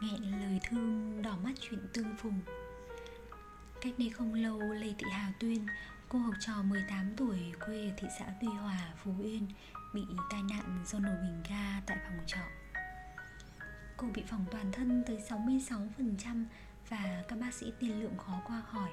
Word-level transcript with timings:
nghẹn 0.00 0.40
lời 0.40 0.60
thương 0.68 1.22
đỏ 1.22 1.36
mắt 1.44 1.52
chuyện 1.60 1.80
tương 1.92 2.16
phùng 2.16 2.40
Cách 3.80 3.92
đây 3.98 4.10
không 4.10 4.34
lâu 4.34 4.58
Lê 4.58 4.94
Thị 4.98 5.06
Hà 5.12 5.32
Tuyên 5.40 5.66
Cô 6.08 6.18
học 6.18 6.34
trò 6.40 6.52
18 6.62 7.14
tuổi 7.16 7.38
quê 7.66 7.88
ở 7.88 7.92
thị 7.96 8.08
xã 8.18 8.26
Tuy 8.40 8.48
Hòa, 8.48 8.78
Phú 9.04 9.14
Yên 9.22 9.46
Bị 9.94 10.02
tai 10.30 10.42
nạn 10.42 10.84
do 10.86 10.98
nổ 10.98 11.10
bình 11.22 11.42
ga 11.48 11.80
tại 11.86 11.98
phòng 12.04 12.18
trọ. 12.26 12.38
Cô 13.96 14.06
bị 14.14 14.22
phỏng 14.26 14.44
toàn 14.50 14.72
thân 14.72 15.02
tới 15.06 15.18
66% 15.28 16.44
Và 16.88 17.24
các 17.28 17.38
bác 17.38 17.54
sĩ 17.54 17.72
tiên 17.78 18.00
lượng 18.00 18.16
khó 18.18 18.40
qua 18.46 18.62
khỏi. 18.72 18.90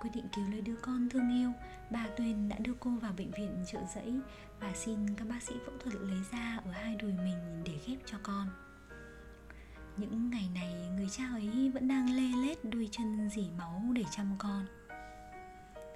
Quyết 0.00 0.10
định 0.14 0.28
cứu 0.36 0.50
lấy 0.50 0.60
đứa 0.60 0.76
con 0.82 1.08
thương 1.08 1.40
yêu 1.40 1.52
Bà 1.90 2.06
tuyên 2.16 2.48
đã 2.48 2.56
đưa 2.58 2.74
cô 2.80 2.90
vào 2.90 3.12
bệnh 3.16 3.30
viện 3.30 3.64
trợ 3.72 3.78
giấy 3.94 4.20
Và 4.60 4.72
xin 4.74 5.14
các 5.16 5.28
bác 5.28 5.42
sĩ 5.42 5.54
phẫu 5.66 5.74
thuật 5.78 5.94
lấy 5.94 6.18
da 6.32 6.60
ở 6.64 6.70
hai 6.70 6.96
đùi 6.96 7.12
mình 7.12 7.62
để 7.64 7.78
ghép 7.86 7.98
cho 8.06 8.18
con 8.22 8.48
những 9.96 10.30
ngày 10.30 10.48
này, 10.54 10.74
người 10.96 11.08
cha 11.08 11.24
ấy 11.32 11.70
vẫn 11.74 11.88
đang 11.88 12.16
lê 12.16 12.48
lết 12.48 12.64
đuôi 12.64 12.88
chân 12.92 13.28
dỉ 13.30 13.50
máu 13.58 13.82
để 13.92 14.02
chăm 14.10 14.26
con. 14.38 14.66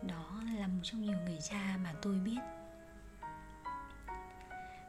Đó 0.03 0.43
là 0.59 0.67
một 0.67 0.81
trong 0.83 1.03
nhiều 1.03 1.19
người 1.27 1.39
cha 1.51 1.79
mà 1.85 1.95
tôi 2.03 2.15
biết. 2.15 2.39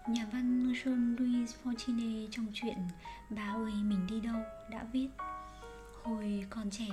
Nhà 0.07 0.27
văn 0.31 0.73
Jean 0.73 1.15
Louis 1.17 1.55
Fortune 1.63 2.27
trong 2.31 2.45
chuyện 2.53 2.77
Bà 3.29 3.53
ơi, 3.53 3.73
mình 3.83 4.07
đi 4.09 4.21
đâu 4.21 4.41
đã 4.71 4.85
viết, 4.93 5.09
Hồi 6.03 6.45
còn 6.49 6.69
trẻ, 6.69 6.87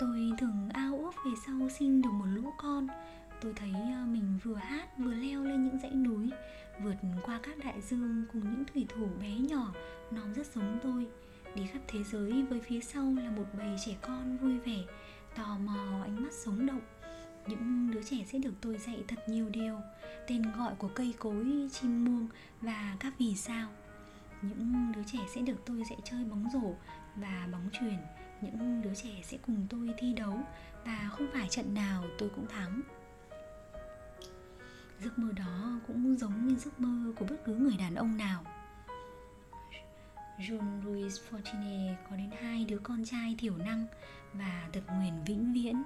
tôi 0.00 0.32
thường 0.38 0.68
ao 0.72 0.98
ước 0.98 1.12
về 1.26 1.32
sau 1.46 1.68
sinh 1.68 2.02
được 2.02 2.10
một 2.12 2.26
lũ 2.34 2.52
con. 2.58 2.86
Tôi 3.40 3.52
thấy 3.56 3.70
ờ, 3.70 4.06
mình 4.06 4.38
vừa 4.44 4.54
hát 4.54 4.98
vừa 4.98 5.14
leo 5.14 5.44
lên 5.44 5.64
những 5.64 5.78
dãy 5.78 5.90
núi, 5.90 6.30
Vượt 6.82 6.96
qua 7.22 7.40
các 7.42 7.58
đại 7.64 7.80
dương 7.80 8.24
cùng 8.32 8.50
những 8.50 8.64
thủy 8.74 8.86
thủ 8.88 9.06
bé 9.20 9.38
nhỏ, 9.38 9.72
nó 10.10 10.22
rất 10.36 10.46
giống 10.54 10.78
tôi 10.82 11.06
đi 11.54 11.66
khắp 11.66 11.80
thế 11.88 12.04
giới 12.04 12.42
với 12.42 12.60
phía 12.60 12.80
sau 12.80 13.14
là 13.22 13.30
một 13.30 13.44
bầy 13.58 13.76
trẻ 13.86 13.96
con 14.00 14.36
vui 14.36 14.58
vẻ, 14.58 14.78
tò 15.36 15.58
mò 15.58 16.02
ánh 16.02 16.22
mắt 16.22 16.32
sống 16.32 16.66
động. 16.66 16.80
Những 17.46 17.90
đứa 17.90 18.02
trẻ 18.02 18.16
sẽ 18.32 18.38
được 18.38 18.54
tôi 18.60 18.78
dạy 18.78 19.04
thật 19.08 19.28
nhiều 19.28 19.48
điều, 19.48 19.80
tên 20.26 20.42
gọi 20.58 20.74
của 20.78 20.88
cây 20.88 21.14
cối, 21.18 21.68
chim 21.72 22.04
muông 22.04 22.28
và 22.60 22.96
các 23.00 23.14
vì 23.18 23.34
sao. 23.34 23.68
Những 24.42 24.92
đứa 24.96 25.02
trẻ 25.06 25.18
sẽ 25.34 25.40
được 25.40 25.56
tôi 25.66 25.84
dạy 25.90 25.98
chơi 26.04 26.24
bóng 26.24 26.48
rổ 26.52 26.74
và 27.16 27.48
bóng 27.52 27.68
chuyền. 27.72 27.98
Những 28.42 28.82
đứa 28.82 28.94
trẻ 28.94 29.20
sẽ 29.24 29.38
cùng 29.46 29.66
tôi 29.70 29.90
thi 29.98 30.12
đấu 30.12 30.38
và 30.84 31.10
không 31.12 31.26
phải 31.32 31.48
trận 31.48 31.74
nào 31.74 32.04
tôi 32.18 32.28
cũng 32.28 32.46
thắng. 32.46 32.80
Giấc 35.00 35.18
mơ 35.18 35.32
đó 35.32 35.80
cũng 35.86 36.16
giống 36.16 36.46
như 36.46 36.56
giấc 36.56 36.80
mơ 36.80 37.12
của 37.16 37.26
bất 37.30 37.36
cứ 37.44 37.54
người 37.54 37.76
đàn 37.78 37.94
ông 37.94 38.16
nào. 38.16 38.44
John 40.38 40.84
Louis 40.84 41.20
Fortune 41.30 41.94
có 42.10 42.16
đến 42.16 42.30
hai 42.42 42.64
đứa 42.64 42.78
con 42.78 43.04
trai 43.04 43.34
thiểu 43.38 43.56
năng 43.56 43.86
và 44.32 44.68
tật 44.72 44.82
nguyền 44.88 45.24
vĩnh 45.26 45.52
viễn. 45.52 45.82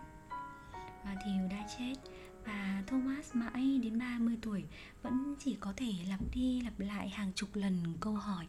Matthew 1.04 1.48
đã 1.48 1.66
chết 1.78 1.94
và 2.44 2.82
Thomas 2.86 3.34
mãi 3.34 3.80
đến 3.82 3.98
30 3.98 4.38
tuổi 4.42 4.64
vẫn 5.02 5.34
chỉ 5.38 5.56
có 5.60 5.72
thể 5.76 5.92
lặp 6.08 6.20
đi 6.34 6.60
lặp 6.60 6.80
lại 6.80 7.08
hàng 7.08 7.32
chục 7.34 7.48
lần 7.54 7.82
câu 8.00 8.14
hỏi 8.14 8.46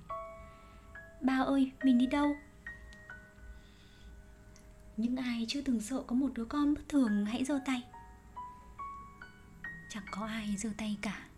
Ba 1.21 1.43
ơi, 1.45 1.71
mình 1.83 1.97
đi 1.97 2.07
đâu? 2.07 2.35
Những 4.97 5.15
ai 5.15 5.45
chưa 5.47 5.61
từng 5.61 5.81
sợ 5.81 6.03
có 6.07 6.15
một 6.15 6.29
đứa 6.33 6.45
con 6.45 6.73
bất 6.73 6.89
thường 6.89 7.25
hãy 7.25 7.45
giơ 7.45 7.59
tay 7.65 7.83
Chẳng 9.89 10.05
có 10.11 10.25
ai 10.25 10.55
giơ 10.57 10.69
tay 10.77 10.97
cả 11.01 11.28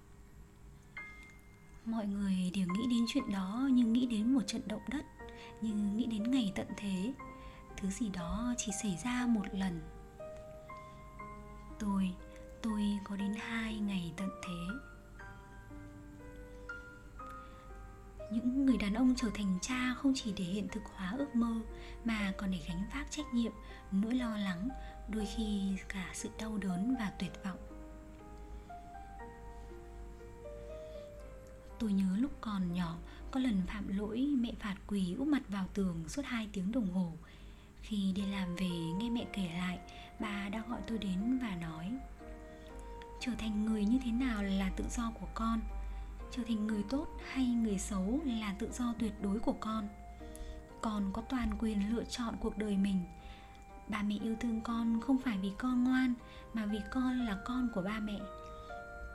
mọi 1.85 2.05
người 2.05 2.51
đều 2.53 2.67
nghĩ 2.67 2.87
đến 2.89 3.05
chuyện 3.07 3.31
đó 3.31 3.69
như 3.71 3.85
nghĩ 3.85 4.05
đến 4.05 4.33
một 4.33 4.41
trận 4.47 4.61
động 4.67 4.81
đất, 4.89 5.05
như 5.61 5.73
nghĩ 5.73 6.05
đến 6.05 6.31
ngày 6.31 6.51
tận 6.55 6.67
thế. 6.77 7.13
Thứ 7.77 7.89
gì 7.89 8.09
đó 8.09 8.53
chỉ 8.57 8.71
xảy 8.83 8.97
ra 9.03 9.25
một 9.27 9.45
lần. 9.53 9.81
Tôi 11.79 12.11
tôi 12.61 12.81
có 13.03 13.15
đến 13.15 13.33
hai 13.39 13.75
ngày 13.75 14.13
tận 14.17 14.29
thế. 14.43 14.75
Những 18.31 18.65
người 18.65 18.77
đàn 18.77 18.93
ông 18.93 19.13
trở 19.17 19.27
thành 19.33 19.59
cha 19.61 19.93
không 19.97 20.13
chỉ 20.15 20.33
để 20.37 20.43
hiện 20.43 20.67
thực 20.71 20.83
hóa 20.95 21.15
ước 21.17 21.35
mơ, 21.35 21.61
mà 22.03 22.33
còn 22.37 22.51
để 22.51 22.59
gánh 22.67 22.83
vác 22.93 23.11
trách 23.11 23.33
nhiệm, 23.33 23.51
nỗi 23.91 24.15
lo 24.15 24.37
lắng, 24.37 24.69
đôi 25.09 25.25
khi 25.25 25.75
cả 25.89 26.09
sự 26.13 26.29
đau 26.39 26.57
đớn 26.57 26.95
và 26.99 27.11
tuyệt 27.19 27.31
vọng. 27.43 27.70
Tôi 31.81 31.93
nhớ 31.93 32.17
lúc 32.17 32.31
còn 32.41 32.73
nhỏ, 32.73 32.97
Có 33.31 33.39
lần 33.39 33.61
phạm 33.67 33.97
lỗi, 33.97 34.27
mẹ 34.39 34.51
phạt 34.59 34.75
quỳ 34.87 35.15
úp 35.17 35.27
mặt 35.27 35.41
vào 35.49 35.65
tường 35.73 36.03
suốt 36.07 36.25
2 36.25 36.49
tiếng 36.53 36.71
đồng 36.71 36.93
hồ. 36.93 37.13
Khi 37.81 38.13
đi 38.15 38.25
làm 38.25 38.55
về, 38.55 38.69
nghe 38.69 39.09
mẹ 39.09 39.25
kể 39.33 39.49
lại, 39.57 39.79
Bà 40.19 40.49
đã 40.49 40.63
gọi 40.69 40.81
tôi 40.87 40.97
đến 40.97 41.39
và 41.41 41.55
nói, 41.55 41.91
Trở 43.19 43.31
thành 43.37 43.65
người 43.65 43.85
như 43.85 43.99
thế 44.03 44.11
nào 44.11 44.43
là 44.43 44.69
tự 44.75 44.83
do 44.89 45.11
của 45.19 45.27
con? 45.33 45.59
Trở 46.31 46.43
thành 46.47 46.67
người 46.67 46.83
tốt 46.89 47.07
hay 47.31 47.45
người 47.45 47.77
xấu 47.77 48.19
là 48.25 48.55
tự 48.59 48.71
do 48.71 48.93
tuyệt 48.99 49.13
đối 49.21 49.39
của 49.39 49.55
con? 49.59 49.87
Con 50.81 51.11
có 51.13 51.21
toàn 51.21 51.49
quyền 51.59 51.95
lựa 51.95 52.03
chọn 52.03 52.35
cuộc 52.41 52.57
đời 52.57 52.77
mình. 52.77 52.99
Ba 53.87 54.03
mẹ 54.03 54.15
yêu 54.23 54.35
thương 54.39 54.61
con 54.61 55.01
không 55.01 55.17
phải 55.17 55.37
vì 55.37 55.51
con 55.57 55.83
ngoan, 55.83 56.13
Mà 56.53 56.65
vì 56.65 56.79
con 56.91 57.25
là 57.25 57.37
con 57.45 57.69
của 57.75 57.81
ba 57.81 57.99
mẹ 57.99 58.19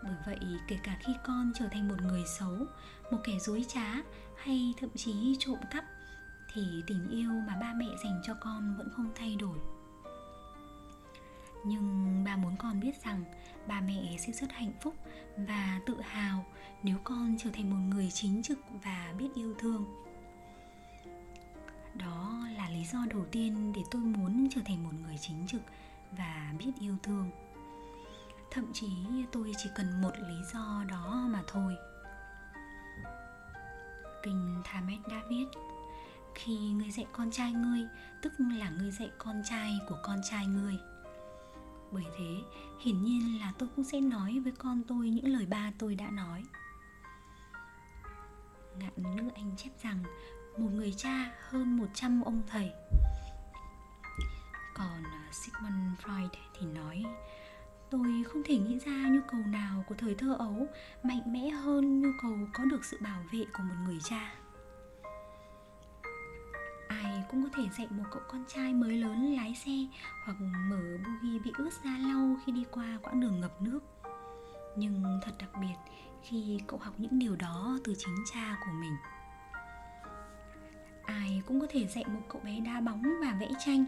bởi 0.07 0.17
vậy, 0.27 0.59
kể 0.69 0.79
cả 0.83 0.97
khi 1.01 1.13
con 1.25 1.53
trở 1.55 1.69
thành 1.69 1.89
một 1.89 2.03
người 2.03 2.25
xấu, 2.39 2.57
một 3.11 3.19
kẻ 3.25 3.39
dối 3.39 3.65
trá, 3.69 3.95
hay 4.37 4.75
thậm 4.81 4.91
chí 4.97 5.37
trộm 5.39 5.59
cắp, 5.71 5.85
thì 6.55 6.83
tình 6.87 7.09
yêu 7.11 7.31
mà 7.31 7.57
ba 7.61 7.75
mẹ 7.77 7.87
dành 8.05 8.21
cho 8.27 8.35
con 8.41 8.77
vẫn 8.79 8.89
không 8.97 9.11
thay 9.15 9.37
đổi. 9.37 9.59
Nhưng 11.65 12.23
ba 12.25 12.37
muốn 12.37 12.57
con 12.59 12.81
biết 12.81 13.05
rằng 13.05 13.25
ba 13.67 13.81
mẹ 13.81 14.17
sẽ 14.19 14.33
rất 14.33 14.53
hạnh 14.53 14.73
phúc 14.81 14.95
và 15.37 15.81
tự 15.87 16.01
hào 16.01 16.45
nếu 16.83 16.97
con 17.05 17.37
trở 17.39 17.51
thành 17.51 17.71
một 17.71 17.95
người 17.97 18.11
chính 18.11 18.43
trực 18.43 18.59
và 18.85 19.15
biết 19.19 19.29
yêu 19.35 19.55
thương. 19.59 19.85
Đó 21.95 22.47
là 22.57 22.71
lý 22.71 22.85
do 22.85 22.99
đầu 23.11 23.25
tiên 23.31 23.73
để 23.77 23.83
tôi 23.91 24.03
muốn 24.03 24.49
trở 24.51 24.61
thành 24.65 24.85
một 24.85 24.93
người 25.03 25.19
chính 25.21 25.47
trực 25.47 25.63
và 26.13 26.55
biết 26.59 26.71
yêu 26.81 26.97
thương 27.03 27.31
thậm 28.57 28.73
chí 28.73 28.89
tôi 29.33 29.53
chỉ 29.59 29.71
cần 29.75 30.01
một 30.01 30.13
lý 30.29 30.35
do 30.53 30.85
đó 30.89 31.27
mà 31.31 31.43
thôi. 31.47 31.77
Kinh 34.23 34.63
Thamet 34.65 34.99
đã 35.09 35.23
viết 35.29 35.45
khi 36.35 36.57
ngươi 36.57 36.91
dạy 36.91 37.07
con 37.13 37.31
trai 37.31 37.53
ngươi, 37.53 37.81
tức 38.23 38.33
là 38.39 38.71
ngươi 38.71 38.91
dạy 38.91 39.11
con 39.19 39.43
trai 39.45 39.79
của 39.89 39.99
con 40.03 40.21
trai 40.31 40.47
ngươi. 40.47 40.79
Bởi 41.93 42.05
thế, 42.19 42.43
hiển 42.81 43.03
nhiên 43.03 43.41
là 43.41 43.53
tôi 43.59 43.69
cũng 43.77 43.85
sẽ 43.85 44.01
nói 44.01 44.41
với 44.45 44.53
con 44.53 44.83
tôi 44.89 45.11
những 45.11 45.29
lời 45.29 45.47
ba 45.47 45.73
tôi 45.79 45.95
đã 45.95 46.11
nói. 46.11 46.43
Ngạn 48.79 48.93
nữ 48.97 49.31
anh 49.35 49.57
chép 49.57 49.71
rằng, 49.83 50.05
một 50.59 50.71
người 50.73 50.95
cha 50.97 51.33
hơn 51.49 51.77
100 51.77 52.23
ông 52.23 52.43
thầy. 52.47 52.73
Còn 54.75 55.03
Sigmund 55.33 56.01
Freud 56.01 56.29
thì 56.59 56.67
nói 56.67 57.05
tôi 57.91 58.25
không 58.29 58.43
thể 58.45 58.59
nghĩ 58.59 58.79
ra 58.79 59.09
nhu 59.09 59.21
cầu 59.29 59.41
nào 59.47 59.85
của 59.89 59.95
thời 59.95 60.15
thơ 60.15 60.37
ấu 60.39 60.67
mạnh 61.03 61.23
mẽ 61.27 61.49
hơn 61.51 62.01
nhu 62.01 62.09
cầu 62.23 62.39
có 62.53 62.65
được 62.65 62.85
sự 62.85 62.99
bảo 63.01 63.25
vệ 63.33 63.45
của 63.53 63.63
một 63.63 63.75
người 63.87 63.99
cha. 64.05 64.35
Ai 66.89 67.23
cũng 67.31 67.43
có 67.43 67.49
thể 67.55 67.63
dạy 67.79 67.87
một 67.91 68.05
cậu 68.11 68.23
con 68.29 68.45
trai 68.49 68.75
mới 68.75 68.93
lớn 68.97 69.35
lái 69.35 69.55
xe 69.55 69.99
hoặc 70.25 70.37
mở 70.71 70.83
buggy 71.05 71.39
bị 71.39 71.53
ướt 71.59 71.71
ra 71.85 71.99
lau 71.99 72.37
khi 72.47 72.53
đi 72.53 72.65
qua 72.71 72.99
quãng 73.03 73.21
đường 73.21 73.41
ngập 73.41 73.63
nước. 73.63 73.81
Nhưng 74.77 75.21
thật 75.25 75.33
đặc 75.39 75.51
biệt 75.61 75.75
khi 76.23 76.59
cậu 76.67 76.79
học 76.79 76.95
những 76.99 77.19
điều 77.19 77.37
đó 77.37 77.79
từ 77.85 77.95
chính 77.99 78.15
cha 78.33 78.57
của 78.61 78.73
mình. 78.81 78.97
Ai 81.05 81.43
cũng 81.47 81.61
có 81.61 81.67
thể 81.71 81.87
dạy 81.87 82.05
một 82.07 82.21
cậu 82.29 82.41
bé 82.45 82.61
đá 82.61 82.81
bóng 82.81 83.03
và 83.21 83.37
vẽ 83.41 83.49
tranh 83.67 83.85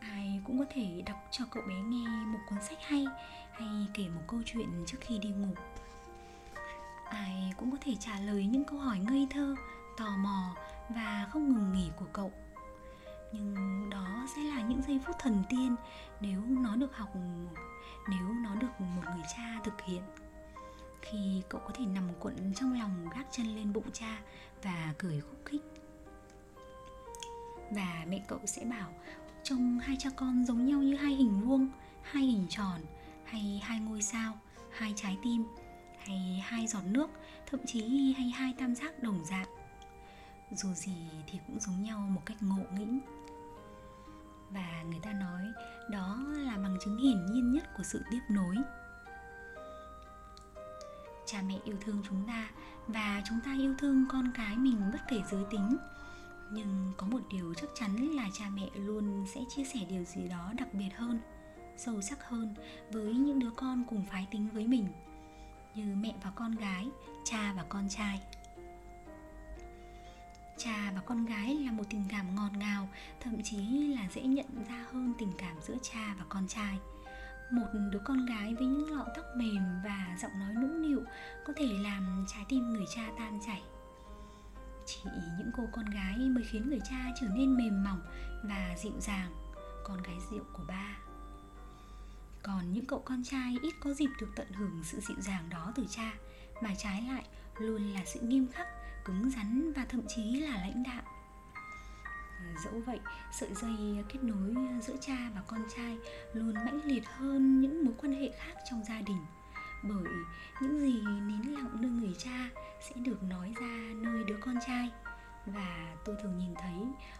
ai 0.00 0.40
cũng 0.44 0.58
có 0.58 0.64
thể 0.70 1.02
đọc 1.06 1.16
cho 1.30 1.44
cậu 1.50 1.62
bé 1.68 1.74
nghe 1.74 2.06
một 2.26 2.38
cuốn 2.48 2.58
sách 2.62 2.78
hay 2.82 3.06
hay 3.52 3.86
kể 3.94 4.08
một 4.08 4.22
câu 4.26 4.40
chuyện 4.46 4.84
trước 4.86 4.98
khi 5.00 5.18
đi 5.18 5.28
ngủ. 5.28 5.54
Ai 7.04 7.52
cũng 7.56 7.70
có 7.70 7.76
thể 7.80 7.94
trả 8.00 8.20
lời 8.20 8.46
những 8.46 8.64
câu 8.64 8.78
hỏi 8.78 8.98
ngây 8.98 9.26
thơ, 9.30 9.54
tò 9.96 10.16
mò 10.16 10.56
và 10.88 11.28
không 11.30 11.54
ngừng 11.54 11.72
nghỉ 11.72 11.90
của 11.96 12.06
cậu. 12.12 12.32
Nhưng 13.32 13.90
đó 13.90 14.26
sẽ 14.36 14.42
là 14.42 14.60
những 14.62 14.82
giây 14.82 15.00
phút 15.06 15.16
thần 15.18 15.42
tiên 15.48 15.76
nếu 16.20 16.42
nó 16.46 16.76
được 16.76 16.96
học, 16.96 17.08
nếu 18.08 18.28
nó 18.28 18.54
được 18.54 18.80
một 18.80 19.02
người 19.04 19.24
cha 19.36 19.60
thực 19.64 19.80
hiện. 19.84 20.02
Khi 21.02 21.42
cậu 21.48 21.60
có 21.60 21.70
thể 21.74 21.86
nằm 21.86 22.08
cuộn 22.18 22.54
trong 22.54 22.78
lòng 22.78 23.08
gác 23.16 23.26
chân 23.30 23.46
lên 23.46 23.72
bụng 23.72 23.92
cha 23.92 24.18
và 24.62 24.94
cười 24.98 25.20
khúc 25.20 25.44
khích. 25.44 25.62
Và 27.70 28.04
mẹ 28.08 28.24
cậu 28.28 28.38
sẽ 28.46 28.64
bảo 28.64 28.92
trông 29.42 29.78
hai 29.78 29.96
cha 29.96 30.10
con 30.16 30.44
giống 30.44 30.66
nhau 30.66 30.82
như 30.82 30.96
hai 30.96 31.14
hình 31.14 31.40
vuông, 31.40 31.68
hai 32.02 32.22
hình 32.22 32.46
tròn, 32.48 32.80
hay 33.24 33.60
hai 33.64 33.80
ngôi 33.80 34.02
sao, 34.02 34.38
hai 34.70 34.92
trái 34.96 35.18
tim, 35.22 35.44
hay 35.98 36.44
hai 36.46 36.66
giọt 36.66 36.84
nước, 36.84 37.10
thậm 37.50 37.60
chí 37.66 38.12
hay 38.12 38.30
hai 38.30 38.54
tam 38.58 38.74
giác 38.74 39.02
đồng 39.02 39.24
dạng. 39.24 39.48
Dù 40.50 40.74
gì 40.74 40.96
thì 41.26 41.38
cũng 41.46 41.60
giống 41.60 41.82
nhau 41.82 41.98
một 41.98 42.22
cách 42.26 42.42
ngộ 42.42 42.62
nghĩnh. 42.72 43.00
Và 44.50 44.82
người 44.82 45.00
ta 45.02 45.12
nói 45.12 45.42
đó 45.90 46.24
là 46.28 46.56
bằng 46.56 46.76
chứng 46.84 46.98
hiển 46.98 47.26
nhiên 47.26 47.52
nhất 47.52 47.64
của 47.76 47.82
sự 47.82 48.02
tiếp 48.10 48.20
nối. 48.30 48.56
Cha 51.26 51.42
mẹ 51.42 51.58
yêu 51.64 51.76
thương 51.80 52.02
chúng 52.08 52.26
ta 52.26 52.50
và 52.86 53.22
chúng 53.28 53.40
ta 53.44 53.54
yêu 53.58 53.74
thương 53.78 54.06
con 54.08 54.30
cái 54.34 54.56
mình 54.56 54.90
bất 54.92 55.00
kể 55.08 55.22
giới 55.30 55.44
tính 55.50 55.76
nhưng 56.52 56.92
có 56.96 57.06
một 57.06 57.20
điều 57.30 57.54
chắc 57.54 57.70
chắn 57.74 57.96
là 57.96 58.28
cha 58.32 58.44
mẹ 58.54 58.68
luôn 58.74 59.26
sẽ 59.34 59.40
chia 59.48 59.64
sẻ 59.64 59.80
điều 59.88 60.04
gì 60.04 60.28
đó 60.28 60.52
đặc 60.56 60.68
biệt 60.74 60.90
hơn, 60.94 61.20
sâu 61.76 62.00
sắc 62.00 62.28
hơn 62.28 62.54
với 62.90 63.14
những 63.14 63.38
đứa 63.38 63.50
con 63.50 63.84
cùng 63.88 64.04
phái 64.10 64.26
tính 64.30 64.48
với 64.52 64.66
mình, 64.66 64.88
như 65.74 65.94
mẹ 65.96 66.14
và 66.22 66.30
con 66.30 66.54
gái, 66.54 66.88
cha 67.24 67.52
và 67.56 67.64
con 67.68 67.88
trai. 67.88 68.20
Cha 70.58 70.92
và 70.94 71.00
con 71.00 71.26
gái 71.26 71.54
là 71.54 71.72
một 71.72 71.84
tình 71.90 72.04
cảm 72.08 72.34
ngọt 72.34 72.50
ngào, 72.56 72.88
thậm 73.20 73.42
chí 73.42 73.88
là 73.96 74.08
dễ 74.14 74.22
nhận 74.22 74.64
ra 74.68 74.86
hơn 74.92 75.14
tình 75.18 75.32
cảm 75.38 75.56
giữa 75.62 75.76
cha 75.82 76.14
và 76.18 76.24
con 76.28 76.48
trai. 76.48 76.78
Một 77.52 77.66
đứa 77.92 78.00
con 78.04 78.26
gái 78.26 78.54
với 78.54 78.66
những 78.66 78.96
lọn 78.96 79.08
tóc 79.16 79.24
mềm 79.36 79.62
và 79.84 80.16
giọng 80.22 80.38
nói 80.38 80.54
nũng 80.54 80.82
nịu 80.82 81.02
có 81.46 81.52
thể 81.56 81.66
làm 81.82 82.24
trái 82.28 82.44
tim 82.48 82.72
người 82.72 82.84
cha 82.94 83.10
tan 83.18 83.40
chảy 83.46 83.62
chỉ 84.88 85.10
những 85.38 85.50
cô 85.56 85.62
con 85.72 85.84
gái 85.84 86.18
mới 86.18 86.44
khiến 86.44 86.70
người 86.70 86.80
cha 86.90 87.12
trở 87.20 87.26
nên 87.34 87.56
mềm 87.56 87.84
mỏng 87.84 88.00
và 88.42 88.74
dịu 88.82 89.00
dàng, 89.00 89.30
con 89.84 90.02
gái 90.02 90.16
rượu 90.30 90.44
của 90.52 90.64
ba. 90.68 90.96
Còn 92.42 92.72
những 92.72 92.86
cậu 92.86 93.02
con 93.04 93.22
trai 93.24 93.56
ít 93.62 93.74
có 93.80 93.94
dịp 93.94 94.10
được 94.20 94.28
tận 94.36 94.52
hưởng 94.52 94.80
sự 94.84 95.00
dịu 95.00 95.20
dàng 95.20 95.48
đó 95.50 95.72
từ 95.74 95.86
cha, 95.90 96.12
mà 96.62 96.70
trái 96.78 97.02
lại 97.02 97.24
luôn 97.58 97.92
là 97.94 98.00
sự 98.06 98.20
nghiêm 98.20 98.48
khắc, 98.48 98.66
cứng 99.04 99.30
rắn 99.30 99.72
và 99.72 99.84
thậm 99.88 100.00
chí 100.08 100.40
là 100.40 100.56
lãnh 100.56 100.82
đạo 100.82 101.02
dẫu 102.64 102.82
vậy, 102.86 103.00
sợi 103.32 103.54
dây 103.54 104.04
kết 104.08 104.22
nối 104.22 104.54
giữa 104.82 104.96
cha 105.00 105.30
và 105.34 105.42
con 105.46 105.60
trai 105.76 105.98
luôn 106.32 106.54
mãnh 106.54 106.80
liệt 106.84 107.02
hơn 107.06 107.60
những 107.60 107.84
mối 107.84 107.94
quan 107.98 108.12
hệ 108.12 108.30
khác 108.38 108.54
trong 108.70 108.84
gia 108.88 109.00
đình 109.00 109.24
bởi 109.82 110.12
những 110.62 110.80
gì 110.80 111.02
nín 111.02 111.42
lặng 111.52 111.76
nơi 111.80 111.90
người 111.90 112.14
cha 112.18 112.50
sẽ 112.80 112.94
được 112.96 113.22
nói 113.22 113.54
ra 113.60 113.94
nơi 113.94 114.24
đứa 114.24 114.36
con 114.40 114.54
trai. 114.66 114.90
Và 115.46 115.96
tôi 116.04 116.16
thường 116.22 116.38
nhìn 116.38 116.54
thấy 116.54 116.74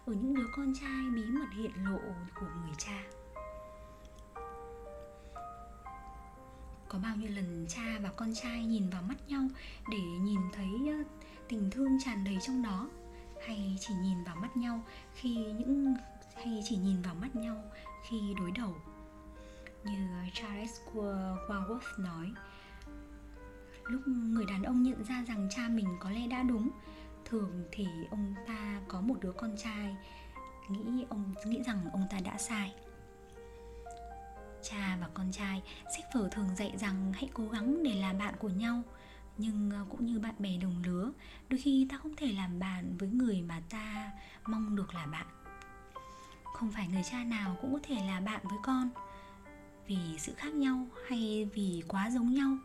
ở 0.06 0.12
những 0.12 0.34
đứa 0.34 0.46
con 0.56 0.72
trai 0.80 1.10
bí 1.14 1.22
mật 1.24 1.46
hiện 1.56 1.72
lộ 1.84 1.98
của 2.40 2.46
người 2.62 2.74
cha. 2.78 3.04
Có 6.88 6.98
bao 6.98 7.16
nhiêu 7.16 7.30
lần 7.30 7.66
cha 7.68 7.98
và 8.02 8.10
con 8.16 8.34
trai 8.34 8.64
nhìn 8.64 8.90
vào 8.90 9.02
mắt 9.02 9.28
nhau 9.28 9.48
để 9.90 9.98
nhìn 9.98 10.40
thấy 10.52 10.68
tình 11.48 11.70
thương 11.70 11.98
tràn 12.04 12.24
đầy 12.24 12.38
trong 12.46 12.62
đó? 12.62 12.88
Hay 13.46 13.76
chỉ 13.80 13.94
nhìn 14.02 14.24
vào 14.24 14.36
mắt 14.36 14.56
nhau 14.56 14.84
khi 15.14 15.34
những, 15.34 15.94
hay 16.34 16.62
chỉ 16.68 16.76
nhìn 16.76 17.02
vào 17.02 17.14
mắt 17.14 17.36
nhau 17.36 17.62
khi 18.08 18.34
đối 18.38 18.50
đầu? 18.50 18.74
Như 19.88 20.08
ờ, 20.12 20.24
Charles 20.34 20.80
Warworth 21.48 21.98
nói. 21.98 22.32
Lúc 23.84 24.02
người 24.08 24.44
đàn 24.46 24.62
ông 24.62 24.82
nhận 24.82 25.04
ra 25.04 25.24
rằng 25.28 25.48
cha 25.50 25.68
mình 25.68 25.96
có 26.00 26.10
lẽ 26.10 26.26
đã 26.26 26.42
đúng, 26.42 26.70
thường 27.24 27.64
thì 27.72 27.86
ông 28.10 28.34
ta 28.46 28.80
có 28.88 29.00
một 29.00 29.16
đứa 29.20 29.32
con 29.32 29.56
trai, 29.56 29.96
nghĩ 30.68 31.04
ông, 31.08 31.34
nghĩ 31.44 31.62
rằng 31.62 31.90
ông 31.92 32.06
ta 32.10 32.20
đã 32.24 32.38
sai. 32.38 32.74
Cha 34.62 34.98
và 35.00 35.08
con 35.14 35.32
trai 35.32 35.62
sách 35.96 36.04
vở 36.14 36.28
thường 36.32 36.56
dạy 36.56 36.72
rằng 36.76 37.12
hãy 37.12 37.30
cố 37.34 37.48
gắng 37.48 37.82
để 37.82 37.94
làm 37.94 38.18
bạn 38.18 38.34
của 38.38 38.48
nhau, 38.48 38.82
nhưng 39.36 39.70
ờ, 39.70 39.84
cũng 39.90 40.06
như 40.06 40.18
bạn 40.18 40.34
bè 40.38 40.56
đồng 40.56 40.82
lứa, 40.86 41.12
đôi 41.48 41.60
khi 41.60 41.86
ta 41.90 41.98
không 41.98 42.16
thể 42.16 42.32
làm 42.32 42.58
bạn 42.58 42.96
với 42.98 43.08
người 43.08 43.42
mà 43.42 43.62
ta 43.70 44.10
mong 44.46 44.76
được 44.76 44.94
là 44.94 45.06
bạn. 45.06 45.26
Không 46.44 46.70
phải 46.70 46.88
người 46.88 47.02
cha 47.10 47.24
nào 47.24 47.56
cũng 47.60 47.72
có 47.72 47.78
thể 47.82 48.06
là 48.06 48.20
bạn 48.20 48.40
với 48.44 48.58
con 48.62 48.90
vì 49.88 50.18
sự 50.18 50.34
khác 50.36 50.54
nhau 50.54 50.86
hay 51.08 51.48
vì 51.54 51.82
quá 51.88 52.10
giống 52.10 52.34
nhau? 52.34 52.56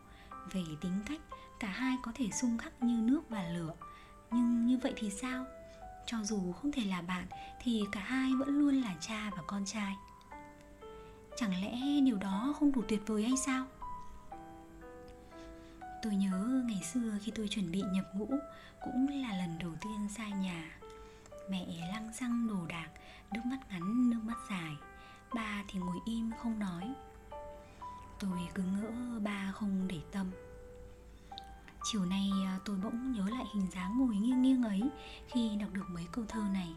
Về 0.52 0.64
tính 0.80 1.00
cách, 1.06 1.20
cả 1.60 1.68
hai 1.68 1.96
có 2.02 2.12
thể 2.14 2.30
xung 2.30 2.58
khắc 2.58 2.82
như 2.82 3.00
nước 3.02 3.22
và 3.28 3.48
lửa. 3.48 3.74
Nhưng 4.30 4.66
như 4.66 4.78
vậy 4.82 4.92
thì 4.96 5.10
sao? 5.10 5.44
Cho 6.06 6.18
dù 6.22 6.52
không 6.52 6.72
thể 6.72 6.84
là 6.84 7.02
bạn, 7.02 7.26
thì 7.62 7.84
cả 7.92 8.00
hai 8.00 8.34
vẫn 8.34 8.48
luôn 8.48 8.74
là 8.74 8.94
cha 9.00 9.30
và 9.36 9.42
con 9.46 9.64
trai. 9.64 9.96
Chẳng 11.36 11.62
lẽ 11.62 12.00
điều 12.00 12.16
đó 12.16 12.54
không 12.58 12.72
đủ 12.72 12.82
tuyệt 12.88 13.02
vời 13.06 13.22
hay 13.22 13.36
sao? 13.36 13.66
Tôi 16.02 16.16
nhớ 16.16 16.62
ngày 16.66 16.80
xưa 16.92 17.18
khi 17.22 17.32
tôi 17.34 17.48
chuẩn 17.48 17.72
bị 17.72 17.82
nhập 17.92 18.04
ngũ, 18.14 18.28
cũng 18.84 19.08
là 19.08 19.36
lần 19.36 19.58
đầu 19.58 19.72
tiên 19.80 20.08
xa 20.16 20.28
nhà. 20.28 20.78
Mẹ 21.50 21.66
lăng 21.92 22.12
xăng 22.12 22.48
đồ 22.48 22.66
đạc, 22.66 22.88
nước 23.32 23.40
mắt 23.44 23.58
ngắn, 23.70 24.10
nước 24.10 24.20
mắt 24.24 24.36
dài. 24.50 24.72
Ba 25.34 25.64
thì 25.68 25.78
ngồi 25.78 25.96
im 26.06 26.30
không 26.42 26.58
nói 26.58 26.94
tôi 28.20 28.48
cứ 28.54 28.62
ngỡ 28.62 29.20
ba 29.20 29.52
không 29.54 29.88
để 29.88 30.00
tâm. 30.12 30.30
Chiều 31.84 32.04
nay 32.04 32.30
à, 32.46 32.58
tôi 32.64 32.76
bỗng 32.76 33.12
nhớ 33.12 33.24
lại 33.30 33.44
hình 33.54 33.70
dáng 33.70 33.98
ngồi 33.98 34.16
nghiêng 34.16 34.42
nghiêng 34.42 34.62
ấy 34.62 34.82
khi 35.28 35.56
đọc 35.60 35.70
được 35.72 35.90
mấy 35.90 36.06
câu 36.12 36.24
thơ 36.28 36.40
này. 36.52 36.74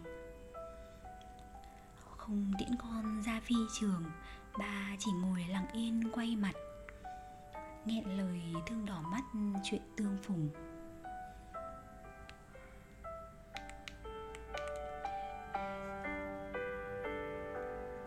Không 2.18 2.52
tiễn 2.60 2.76
con 2.80 3.22
ra 3.26 3.42
phi 3.44 3.56
trường, 3.80 4.04
ba 4.60 4.96
chỉ 5.00 5.12
ngồi 5.12 5.46
lặng 5.50 5.68
yên 5.74 6.12
quay 6.12 6.36
mặt, 6.36 6.54
nghẹn 7.86 8.18
lời 8.18 8.42
thương 8.68 8.86
đỏ 8.86 9.02
mắt 9.12 9.24
chuyện 9.64 9.82
tương 9.98 10.18
phùng. 10.24 10.50